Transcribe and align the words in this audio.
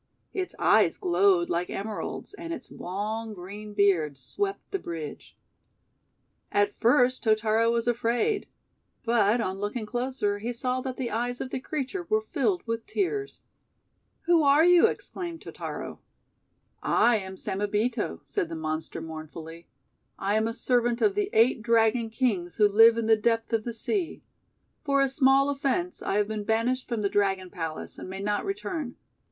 Its 0.33 0.55
eyes 0.57 0.97
glowed 0.97 1.47
like 1.47 1.69
Emeralds, 1.69 2.33
and 2.33 2.51
its 2.51 2.71
long 2.71 3.35
green 3.35 3.71
beard 3.75 4.17
swept 4.17 4.71
the 4.71 4.79
bridge. 4.79 5.37
At 6.51 6.73
first 6.75 7.23
Totaro 7.23 7.71
was 7.71 7.87
afraid, 7.87 8.47
but, 9.05 9.39
on 9.39 9.59
looking 9.59 9.85
closer, 9.85 10.39
he 10.39 10.53
saw 10.53 10.81
that 10.81 10.97
the 10.97 11.11
eyes 11.11 11.39
of 11.39 11.51
the 11.51 11.59
creature 11.59 12.07
were 12.09 12.21
filled 12.33 12.65
with 12.65 12.87
tears. 12.87 13.43
THE 14.25 14.31
JEWEL 14.33 14.39
TEARS 14.39 14.39
235 14.39 14.39
"Who 14.39 14.43
are 14.43 14.65
you?" 14.65 14.87
exclaimed 14.91 15.41
Totaro. 15.41 15.99
:<I 16.81 17.17
am 17.17 17.35
Samebito," 17.37 18.21
said 18.25 18.49
the 18.49 18.55
monster 18.55 19.01
mourn 19.01 19.27
fully. 19.27 19.67
"I 20.17 20.33
am 20.33 20.47
a 20.47 20.55
servant 20.55 21.03
of 21.03 21.13
the 21.13 21.29
Eight 21.31 21.61
Dragon 21.61 22.09
Kings 22.09 22.55
who 22.55 22.67
live 22.67 22.97
in 22.97 23.05
the 23.05 23.15
depth 23.15 23.53
of 23.53 23.65
the 23.65 23.73
sea. 23.75 24.23
For 24.83 25.03
a 25.03 25.07
small 25.07 25.51
offence 25.51 26.01
I 26.01 26.15
have 26.15 26.27
been 26.27 26.43
banished 26.43 26.87
from 26.87 27.03
the 27.03 27.07
Dragon 27.07 27.51
Palace, 27.51 27.99
and 27.99 28.09
may 28.09 28.23
not 28.23 28.43
return. 28.43 28.95